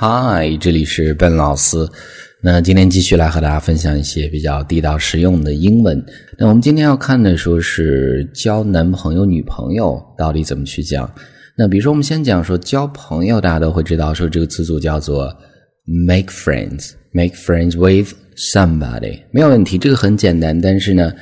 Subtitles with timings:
[0.00, 1.76] 嗨，这里是笨老师。
[2.40, 6.00] 那今天继续来和大家分享一些比较地道实用的英文。
[6.38, 11.12] 那我们今天要看的说是交男朋友、女朋友到底怎么去讲。
[11.56, 15.36] 那比如说，我们先讲说交朋友，大家都会知道说这个词组叫做
[15.84, 20.60] make friends，make friends with somebody，没有问题，这个很简单。
[20.60, 21.12] 但是呢，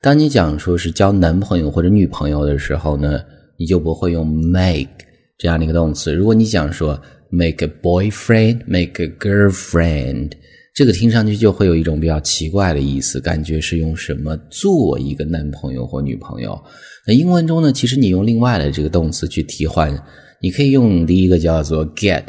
[0.00, 3.20] 当你讲说是交男朋友或者女朋友的时候呢，
[3.58, 4.86] 你就不会用 make
[5.36, 6.14] 这样的一个动词。
[6.14, 6.96] 如果你讲说
[7.30, 10.32] make a boyfriend, make a girlfriend，
[10.74, 16.60] 这个听上去就会有一种比较奇怪的意思，感觉是用什么做一个男朋友或女朋友。
[17.06, 19.96] 那英文中呢，其实你用另外的这个动词去替换，
[20.40, 22.24] 你可以用第一个叫做 get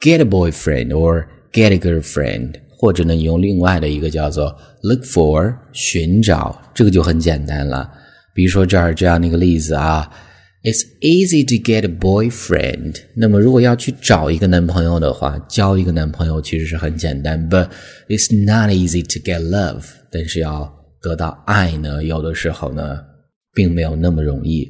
[0.00, 7.90] get a boyfriend or get a girlfriend，或者呢，你用另外的一个叫做 look for 寻找，这个就很简单了。
[8.34, 10.10] 比如说这儿这样的一个例子啊。
[10.66, 12.96] It's easy to get a boyfriend。
[13.14, 17.48] 那么，如果要去找一个男朋友的话，交一个男朋友其实是很简单。
[17.48, 17.68] But
[18.08, 19.84] it's not easy to get love。
[20.10, 20.68] 但是要
[21.00, 22.98] 得到爱呢，有的时候呢，
[23.54, 24.68] 并没有那么容易。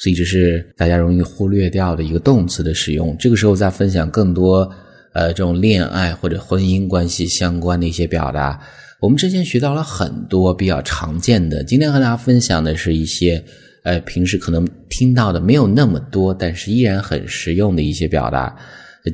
[0.00, 3.16] 所以这是大家容易忽略掉的一个动词的使用。
[3.16, 4.68] 这个时候再分享更多
[5.14, 8.60] 呃这种恋爱或者婚姻关系相关的一些表达。
[9.00, 13.44] 我们之前学到了很多比较常见的，今天和大家分享的是一些。
[13.84, 18.56] 呃，平时可能听到的没有那么多，但是依然很实用的一些表达。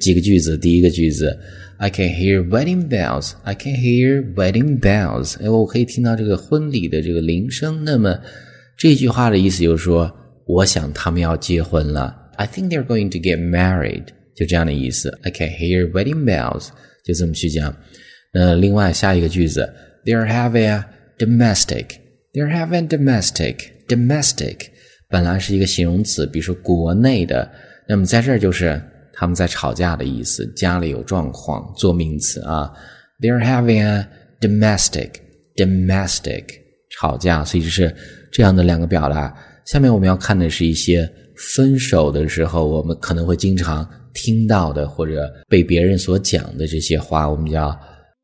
[0.00, 1.38] 几个句子，第一个句子
[1.76, 3.32] ，I can hear wedding bells.
[3.42, 5.36] I can hear wedding bells.
[5.42, 7.84] 哎，我可以听到这个婚礼的这个铃声。
[7.84, 8.18] 那么
[8.78, 10.10] 这句话的意思就是说，
[10.46, 12.16] 我想他们要结婚了。
[12.36, 14.04] I think they're going to get married.
[14.34, 15.10] 就这样的意思。
[15.22, 16.68] I can hear wedding bells.
[17.04, 17.76] 就这么去讲。
[18.32, 19.70] 那另外下一个句子
[20.06, 20.84] ，They're having a
[21.18, 21.98] domestic.
[22.32, 23.56] They're having domestic.
[23.88, 24.68] Domestic
[25.12, 27.46] 本来是一个形容词，比如说国内的，
[27.86, 28.80] 那么在这儿就是
[29.12, 32.72] 他们在吵架的意思，家里有状况，做名词啊。
[33.20, 34.08] They're having a
[34.40, 35.10] domestic
[35.54, 36.44] domestic
[36.98, 37.94] 吵架，所以就是
[38.32, 39.36] 这样的两个表达。
[39.66, 41.06] 下面我们要看的是一些
[41.36, 47.78] 分手的时候，我们可能会经常听到的或者被别人所讲的这些话，我们叫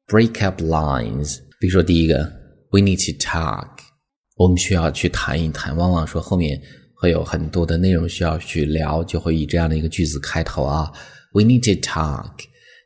[0.07, 1.37] break up lines。
[1.61, 2.25] 比如说第一个
[2.71, 3.78] ，We need to talk。
[4.39, 6.61] 我们需要去谈一谈，往往说后面
[6.95, 10.91] 会有很多的内容需要去聊，就会以这样的一个句子开头啊。
[11.33, 12.31] We need to talk。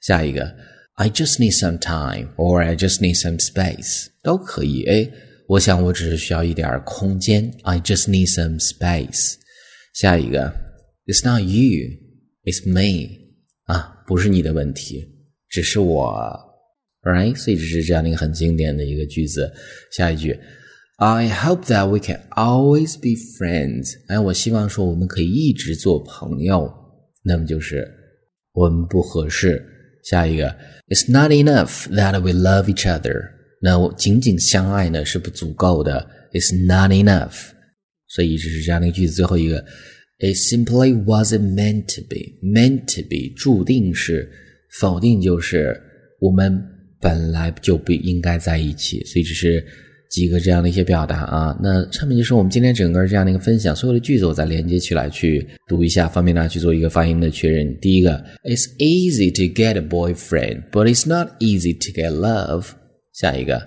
[0.00, 0.50] 下一个
[0.94, 4.84] ，I just need some time，or I just need some space，都可以。
[4.84, 5.10] 哎，
[5.46, 7.54] 我想我只是需要一点空间。
[7.64, 9.34] I just need some space。
[9.92, 10.50] 下一个
[11.06, 13.20] ，It's not you，it's me。
[13.64, 15.06] 啊，不是你的问题，
[15.50, 16.41] 只是我。
[17.02, 17.36] Right？
[17.36, 19.52] 所以这是这样的一个很经典的一个句子。
[19.92, 20.38] 下一句。
[20.98, 23.94] I hope that we can always be friends。
[24.06, 26.72] 哎，我希望说我们可以一直做朋友。
[27.25, 27.88] 那么就是
[28.53, 29.64] 我们不合适。
[30.04, 30.54] 下一个
[30.88, 33.30] ，It's not enough that we love each other。
[33.62, 36.08] 那仅仅相爱呢是不足够的。
[36.32, 37.50] It's not enough。
[38.09, 39.14] 所以这是这样的一个句子。
[39.14, 39.64] 最后一个
[40.19, 42.38] ，It simply wasn't meant to be。
[42.42, 44.30] meant to be 注定是
[44.78, 45.80] 否定，就是
[46.20, 46.62] 我们
[47.00, 49.03] 本来就不应该在一起。
[49.04, 49.66] 所以这是。
[50.11, 57.78] 几个这样的一些表达啊，那上面就是我们今天整个这样的一个分享，所有的句子我再连接起来去读一下，方便大家去做一个发音的确认。
[57.81, 62.69] 第一个，It's easy to get a boyfriend, but it's not easy to get love。
[63.13, 63.61] 下一个，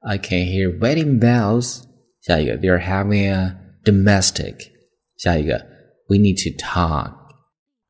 [0.00, 1.82] I can hear wedding bells。
[2.20, 4.66] 下一个，They're having a domestic。
[5.16, 5.64] 下一个，
[6.08, 7.14] We need to talk。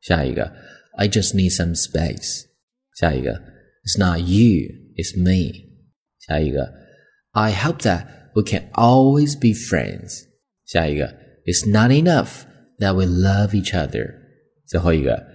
[0.02, 0.52] 下一个，
[0.96, 2.42] I just need some space。
[3.00, 3.32] 下一个，
[3.84, 5.52] It's not you, it's me。
[6.20, 6.72] 下一个。
[7.32, 10.22] I hope that we can always be friends.
[10.66, 12.44] 下一个，It's not enough
[12.78, 14.14] that we love each other.
[14.66, 15.26] 最后一个，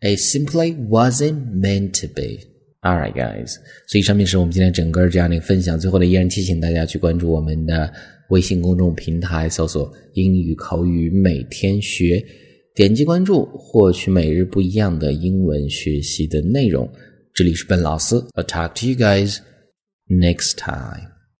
[0.00, 2.48] It simply wasn't meant to be.
[2.82, 3.56] Alright, guys.
[3.88, 5.78] 所以上面是我们今天整个这样的一个分享。
[5.78, 7.92] 最后呢，依然提醒大家去关注我们的
[8.30, 12.24] 微信公众平台，搜索“英语口语每天学”，
[12.74, 16.90] 点击关注，获取每日不一样的英文学习的内容。
[17.34, 19.36] 这里是笨老师，I'll talk to you guys
[20.08, 21.13] next time.